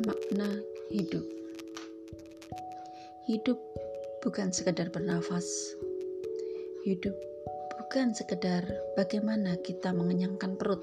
Makna 0.00 0.48
hidup. 0.88 1.24
Hidup 3.28 3.60
bukan 4.24 4.48
sekedar 4.48 4.88
bernafas. 4.88 5.76
Hidup 6.88 7.12
bukan 7.76 8.16
sekedar 8.16 8.64
bagaimana 8.96 9.60
kita 9.60 9.92
mengenyangkan 9.92 10.56
perut. 10.56 10.80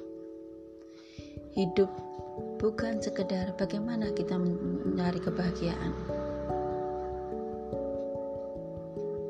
Hidup 1.58 1.90
bukan 2.62 3.02
sekedar 3.02 3.58
bagaimana 3.58 4.14
kita 4.14 4.38
mencari 4.38 5.18
kebahagiaan. 5.18 5.94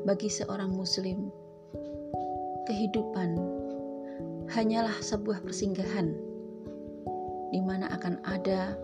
Bagi 0.04 0.28
seorang 0.28 0.72
muslim 0.72 1.32
Kehidupan 2.68 3.32
hanyalah 4.52 4.92
sebuah 5.00 5.40
persinggahan 5.40 6.12
di 7.48 7.64
mana 7.64 7.88
akan 7.96 8.20
ada 8.28 8.76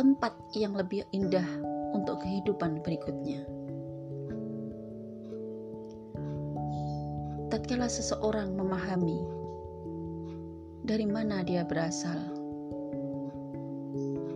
tempat 0.00 0.32
yang 0.56 0.72
lebih 0.72 1.04
indah 1.12 1.44
untuk 1.92 2.24
kehidupan 2.24 2.80
berikutnya. 2.80 3.44
Tatkala 7.52 7.84
seseorang 7.84 8.56
memahami 8.56 9.20
dari 10.88 11.04
mana 11.04 11.44
dia 11.44 11.68
berasal, 11.68 12.16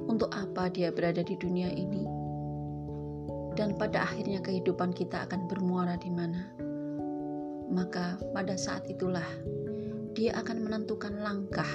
untuk 0.05 0.28
apa 0.36 0.69
dia 0.69 0.92
berada 0.92 1.24
di 1.24 1.32
dunia 1.32 1.72
ini, 1.72 2.05
dan 3.56 3.72
pada 3.80 4.05
akhirnya 4.05 4.44
kehidupan 4.44 4.92
kita 4.92 5.24
akan 5.24 5.48
bermuara 5.48 5.96
di 5.96 6.12
mana, 6.12 6.44
maka 7.72 8.20
pada 8.36 8.52
saat 8.60 8.84
itulah 8.84 9.24
dia 10.12 10.36
akan 10.36 10.60
menentukan 10.60 11.24
langkah 11.24 11.72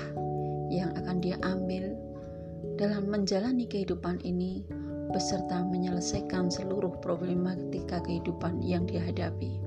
yang 0.69 0.93
akan 0.93 1.17
dia 1.25 1.41
ambil 1.41 1.97
dalam 2.79 3.11
menjalani 3.11 3.67
kehidupan 3.67 4.23
ini 4.23 4.63
beserta 5.11 5.59
menyelesaikan 5.67 6.47
seluruh 6.47 6.95
problematika 7.03 7.99
kehidupan 7.99 8.63
yang 8.63 8.87
dihadapi. 8.87 9.59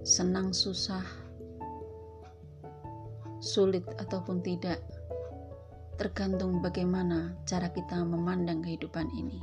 Senang 0.00 0.56
susah, 0.56 1.04
sulit 3.44 3.84
ataupun 4.00 4.40
tidak, 4.40 4.80
tergantung 6.00 6.64
bagaimana 6.64 7.36
cara 7.44 7.68
kita 7.68 8.00
memandang 8.08 8.64
kehidupan 8.64 9.04
ini. 9.12 9.36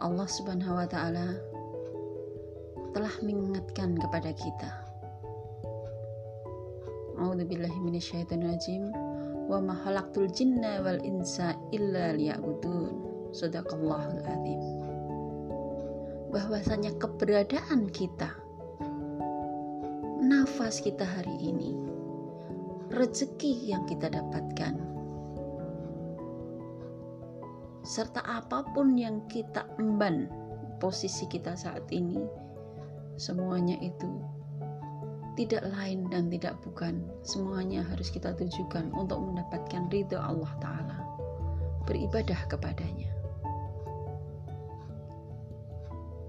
Allah 0.00 0.28
Subhanahu 0.32 0.80
wa 0.80 0.88
taala 0.88 1.36
telah 2.96 3.12
mengingatkan 3.20 4.00
kepada 4.00 4.32
kita 4.32 4.83
A'udzubillahi 7.18 7.78
minasyaitonirrajim. 7.82 8.90
Wa 9.50 9.60
ma 9.60 9.74
khalaqtul 9.76 10.30
jinna 10.32 10.80
wal 10.82 11.00
insa 11.04 11.54
illa 11.70 12.14
liya'budun. 12.16 12.92
Sadaqallahul 13.34 14.22
azim. 14.24 14.62
Bahwasanya 16.30 16.94
keberadaan 16.98 17.90
kita 17.90 18.44
nafas 20.24 20.80
kita 20.80 21.04
hari 21.04 21.36
ini 21.36 21.76
rezeki 22.88 23.68
yang 23.68 23.84
kita 23.84 24.08
dapatkan 24.08 24.72
serta 27.84 28.24
apa 28.24 28.64
pun 28.72 28.96
yang 28.96 29.20
kita 29.28 29.68
emban 29.76 30.32
posisi 30.80 31.28
kita 31.28 31.52
saat 31.52 31.84
ini 31.92 32.16
semuanya 33.20 33.76
itu 33.84 34.08
tidak 35.34 35.66
lain 35.74 36.06
dan 36.14 36.30
tidak 36.30 36.54
bukan 36.62 37.02
semuanya 37.26 37.82
harus 37.90 38.06
kita 38.06 38.30
tujukan 38.38 38.94
untuk 38.94 39.18
mendapatkan 39.18 39.90
ridho 39.90 40.18
Allah 40.18 40.52
Ta'ala. 40.62 40.98
Beribadah 41.84 42.38
kepadanya. 42.46 43.10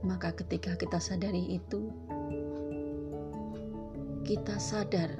Maka 0.01 0.33
ketika 0.37 0.77
kita 0.77 0.97
sadari 0.97 1.57
itu 1.57 1.89
kita 4.25 4.57
sadar 4.57 5.13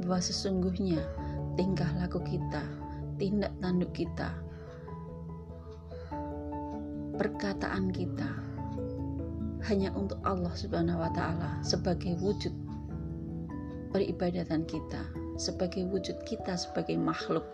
bahwa 0.00 0.20
sesungguhnya 0.20 1.04
tingkah 1.60 1.88
laku 2.00 2.24
kita 2.24 2.64
tindak 3.20 3.52
tanduk 3.60 3.92
kita 3.92 4.32
perkataan 7.20 7.92
kita 7.92 8.32
hanya 9.68 9.92
untuk 9.92 10.16
Allah 10.24 10.56
Subhanahu 10.56 11.04
wa 11.04 11.12
taala 11.12 11.60
sebagai 11.60 12.16
wujud 12.16 12.69
peribadatan 13.90 14.64
kita 14.66 15.02
sebagai 15.36 15.86
wujud 15.90 16.16
kita 16.26 16.54
sebagai 16.56 16.96
makhluk 16.96 17.44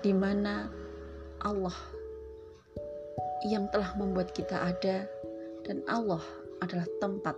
di 0.00 0.12
mana 0.12 0.68
Allah 1.44 1.74
yang 3.46 3.68
telah 3.70 3.92
membuat 4.00 4.32
kita 4.32 4.56
ada 4.56 5.06
dan 5.68 5.84
Allah 5.86 6.22
adalah 6.64 6.88
tempat 6.98 7.36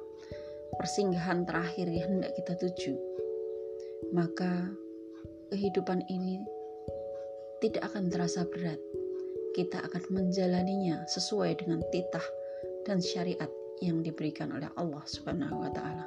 persinggahan 0.79 1.43
terakhir 1.45 1.91
yang 1.91 2.19
hendak 2.19 2.33
kita 2.39 2.55
tuju 2.57 2.95
maka 4.15 4.71
kehidupan 5.51 6.07
ini 6.07 6.39
tidak 7.59 7.91
akan 7.91 8.07
terasa 8.07 8.47
berat 8.47 8.79
kita 9.59 9.83
akan 9.83 10.03
menjalaninya 10.15 11.03
sesuai 11.11 11.59
dengan 11.59 11.83
titah 11.91 12.23
dan 12.87 13.03
syariat 13.03 13.51
yang 13.83 14.07
diberikan 14.07 14.55
oleh 14.55 14.71
Allah 14.79 15.03
Subhanahu 15.07 15.67
wa 15.67 15.71
taala. 15.75 16.07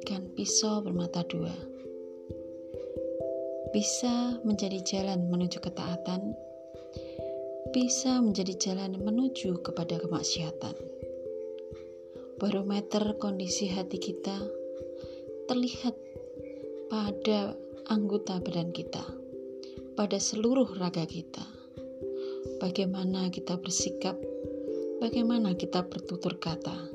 Diibaratkan 0.00 0.32
pisau 0.32 0.80
bermata 0.80 1.20
dua. 1.28 1.52
Bisa 3.70 4.40
menjadi 4.48 4.80
jalan 4.80 5.28
menuju 5.28 5.60
ketaatan. 5.60 6.32
Bisa 7.70 8.18
menjadi 8.24 8.56
jalan 8.56 8.96
menuju 8.96 9.60
kepada 9.60 10.00
kemaksiatan. 10.00 10.72
Barometer 12.40 13.20
kondisi 13.20 13.68
hati 13.68 14.00
kita 14.00 14.40
terlihat 15.46 15.92
pada 16.88 17.52
anggota 17.92 18.40
badan 18.40 18.72
kita, 18.72 19.04
pada 20.00 20.16
seluruh 20.16 20.80
raga 20.80 21.04
kita. 21.04 21.44
Bagaimana 22.56 23.28
kita 23.28 23.60
bersikap, 23.60 24.16
bagaimana 25.04 25.52
kita 25.52 25.84
bertutur 25.84 26.40
kata 26.40 26.89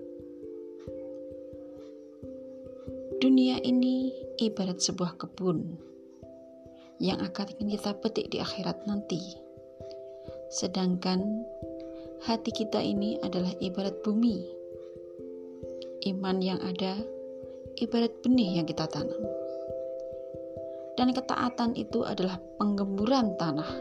Dunia 3.25 3.57
ini 3.65 4.13
ibarat 4.37 4.85
sebuah 4.85 5.17
kebun 5.17 5.65
yang 7.01 7.17
akan 7.25 7.57
kita 7.57 7.97
petik 7.97 8.29
di 8.29 8.37
akhirat 8.37 8.85
nanti. 8.85 9.17
Sedangkan 10.53 11.41
hati 12.21 12.53
kita 12.53 12.77
ini 12.85 13.17
adalah 13.25 13.49
ibarat 13.57 13.97
bumi. 14.05 14.45
Iman 16.05 16.37
yang 16.37 16.61
ada 16.61 17.01
ibarat 17.81 18.13
benih 18.21 18.61
yang 18.61 18.69
kita 18.69 18.85
tanam. 18.93 19.25
Dan 20.93 21.09
ketaatan 21.09 21.73
itu 21.73 22.05
adalah 22.05 22.37
penggemburan 22.61 23.33
tanah, 23.41 23.73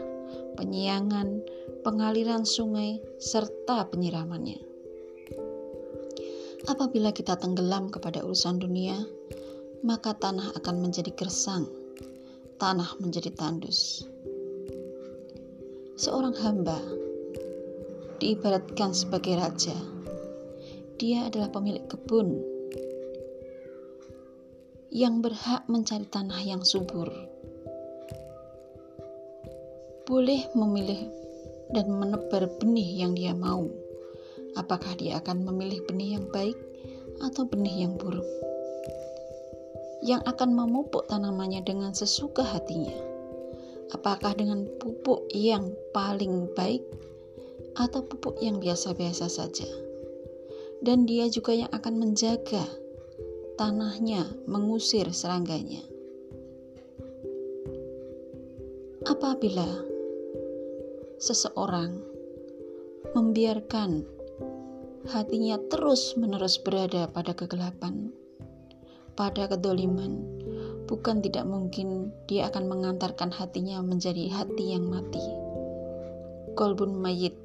penyiangan, 0.57 1.45
pengaliran 1.85 2.49
sungai, 2.49 2.97
serta 3.21 3.93
penyiramannya. 3.93 4.74
Apabila 6.65 7.13
kita 7.13 7.37
tenggelam 7.37 7.93
kepada 7.93 8.25
urusan 8.25 8.57
dunia, 8.57 8.97
maka 9.85 10.17
tanah 10.17 10.49
akan 10.57 10.81
menjadi 10.81 11.13
gersang, 11.13 11.69
tanah 12.57 12.89
menjadi 12.97 13.29
tandus. 13.37 14.01
Seorang 15.93 16.33
hamba 16.41 16.81
diibaratkan 18.17 18.97
sebagai 18.97 19.37
raja. 19.37 19.77
Dia 20.97 21.29
adalah 21.29 21.53
pemilik 21.53 21.85
kebun 21.85 22.33
yang 24.89 25.21
berhak 25.21 25.69
mencari 25.69 26.09
tanah 26.09 26.41
yang 26.41 26.65
subur. 26.65 27.13
Boleh 30.09 30.49
memilih 30.57 31.13
dan 31.77 31.93
menebar 31.93 32.49
benih 32.57 33.05
yang 33.05 33.13
dia 33.13 33.37
mau 33.37 33.84
apakah 34.55 34.95
dia 34.95 35.19
akan 35.19 35.43
memilih 35.43 35.83
benih 35.87 36.19
yang 36.19 36.25
baik 36.31 36.57
atau 37.23 37.47
benih 37.47 37.87
yang 37.87 37.95
buruk? 37.95 38.25
Yang 40.03 40.23
akan 40.27 40.55
memupuk 40.55 41.07
tanamannya 41.07 41.63
dengan 41.63 41.91
sesuka 41.95 42.43
hatinya. 42.43 42.95
Apakah 43.93 44.33
dengan 44.35 44.65
pupuk 44.81 45.29
yang 45.31 45.71
paling 45.93 46.49
baik 46.57 46.83
atau 47.77 48.01
pupuk 48.03 48.41
yang 48.41 48.59
biasa-biasa 48.59 49.29
saja? 49.29 49.69
Dan 50.83 51.07
dia 51.07 51.29
juga 51.31 51.55
yang 51.55 51.71
akan 51.71 52.01
menjaga 52.01 52.65
tanahnya 53.55 54.27
mengusir 54.45 55.07
serangganya. 55.15 55.81
Apabila 59.05 59.69
seseorang 61.21 62.01
membiarkan 63.15 64.03
hatinya 65.05 65.61
terus-menerus 65.69 66.57
berada 66.57 67.05
pada 67.05 67.37
kegelapan, 67.37 68.09
pada 69.13 69.45
kedoliman, 69.45 70.17
bukan 70.89 71.21
tidak 71.21 71.45
mungkin 71.45 72.09
dia 72.25 72.49
akan 72.49 72.65
mengantarkan 72.65 73.29
hatinya 73.29 73.85
menjadi 73.85 74.33
hati 74.33 74.73
yang 74.73 74.89
mati. 74.89 75.21
Kolbun 76.57 76.97
mayit. 76.97 77.37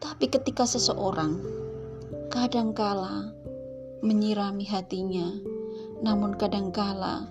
Tapi 0.00 0.32
ketika 0.32 0.64
seseorang 0.64 1.36
kadangkala 2.32 3.28
menyirami 4.00 4.64
hatinya, 4.64 5.28
namun 6.00 6.40
kadangkala 6.40 7.28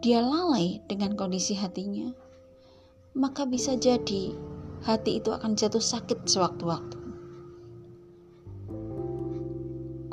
dia 0.00 0.24
lalai 0.24 0.80
dengan 0.88 1.12
kondisi 1.18 1.52
hatinya, 1.52 2.14
maka 3.12 3.44
bisa 3.44 3.76
jadi 3.76 4.32
hati 4.86 5.18
itu 5.18 5.34
akan 5.34 5.58
jatuh 5.58 5.82
sakit 5.82 6.24
sewaktu-waktu. 6.30 6.95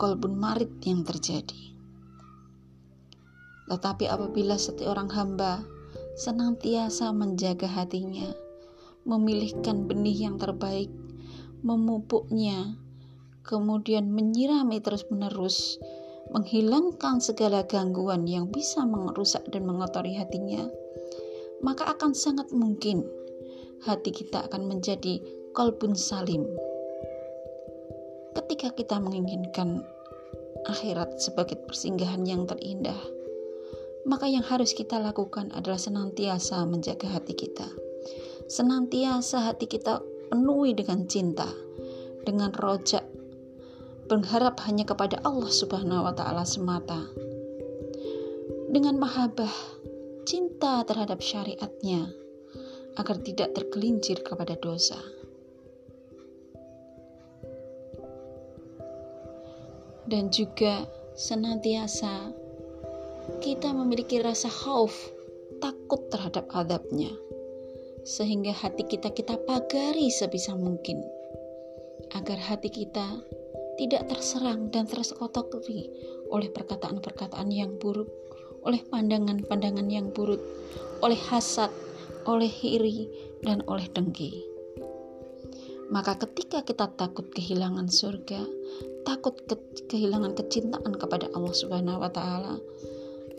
Kolbun 0.03 0.35
marit 0.35 0.83
yang 0.83 1.07
terjadi. 1.07 1.71
Tetapi 3.71 4.03
apabila 4.11 4.59
setiap 4.59 4.99
orang 4.99 5.07
hamba 5.15 5.63
senantiasa 6.19 7.15
menjaga 7.15 7.71
hatinya, 7.71 8.27
memilihkan 9.07 9.87
benih 9.87 10.27
yang 10.27 10.35
terbaik, 10.35 10.91
memupuknya, 11.63 12.75
kemudian 13.47 14.11
menyirami 14.11 14.83
terus-menerus, 14.83 15.79
menghilangkan 16.35 17.23
segala 17.23 17.63
gangguan 17.63 18.27
yang 18.27 18.51
bisa 18.51 18.83
merusak 18.83 19.47
dan 19.55 19.63
mengotori 19.63 20.19
hatinya, 20.19 20.67
maka 21.63 21.87
akan 21.87 22.11
sangat 22.11 22.51
mungkin 22.51 23.07
hati 23.87 24.11
kita 24.11 24.51
akan 24.51 24.67
menjadi 24.67 25.23
kolbun 25.55 25.95
salim. 25.95 26.43
Ketika 28.35 28.75
kita 28.75 28.99
menginginkan 28.99 29.92
akhirat 30.67 31.19
sebagai 31.19 31.59
persinggahan 31.63 32.23
yang 32.27 32.47
terindah, 32.47 32.97
maka 34.03 34.27
yang 34.27 34.43
harus 34.43 34.75
kita 34.75 34.99
lakukan 34.99 35.51
adalah 35.55 35.79
senantiasa 35.79 36.63
menjaga 36.67 37.07
hati 37.07 37.35
kita. 37.35 37.67
Senantiasa 38.51 39.47
hati 39.47 39.71
kita 39.71 40.03
penuhi 40.27 40.75
dengan 40.75 41.07
cinta, 41.07 41.47
dengan 42.27 42.51
rojak, 42.51 43.07
berharap 44.11 44.59
hanya 44.67 44.83
kepada 44.83 45.23
Allah 45.23 45.51
Subhanahu 45.51 46.03
wa 46.03 46.13
Ta'ala 46.15 46.43
semata, 46.43 47.07
dengan 48.67 48.99
mahabbah 48.99 49.51
cinta 50.27 50.83
terhadap 50.83 51.23
syariatnya 51.23 52.11
agar 52.99 53.17
tidak 53.23 53.55
tergelincir 53.55 54.21
kepada 54.21 54.59
dosa. 54.59 54.99
Dan 60.03 60.29
juga 60.29 60.83
senantiasa 61.15 62.31
kita 63.39 63.71
memiliki 63.71 64.19
rasa 64.19 64.51
khauf, 64.51 64.91
takut 65.63 66.11
terhadap 66.11 66.47
adabnya, 66.51 67.11
sehingga 68.03 68.51
hati 68.51 68.83
kita 68.83 69.15
kita 69.15 69.39
pagari 69.47 70.11
sebisa 70.11 70.59
mungkin, 70.59 70.99
agar 72.19 72.35
hati 72.35 72.67
kita 72.67 73.23
tidak 73.79 74.11
terserang 74.11 74.69
dan 74.69 74.85
tersekotokri 74.85 75.87
oleh 76.29 76.51
perkataan-perkataan 76.51 77.47
yang 77.49 77.79
buruk 77.79 78.11
oleh 78.63 78.79
pandangan-pandangan 78.87 79.87
yang 79.91 80.07
buruk, 80.11 80.39
oleh 81.03 81.19
hasad, 81.29 81.69
oleh 82.23 82.51
iri, 82.63 83.07
dan 83.43 83.59
oleh 83.67 83.85
dengki. 83.91 84.52
Maka 85.91 86.15
ketika 86.21 86.63
kita 86.63 86.91
takut 86.95 87.27
kehilangan 87.33 87.91
surga, 87.91 88.43
takut 89.03 89.35
ke 89.43 89.55
kehilangan 89.91 90.37
kecintaan 90.37 90.95
kepada 90.95 91.27
Allah 91.35 91.55
Subhanahu 91.55 91.99
wa 91.99 92.11
taala, 92.11 92.55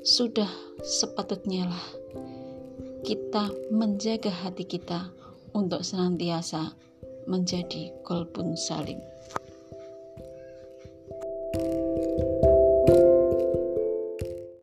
sudah 0.05 0.49
sepatutnya 0.85 1.65
lah 1.65 1.85
kita 3.05 3.53
menjaga 3.69 4.33
hati 4.33 4.65
kita 4.65 5.13
untuk 5.53 5.85
senantiasa 5.85 6.73
menjadi 7.29 7.93
kolbun 8.05 8.57
salim. 8.57 9.01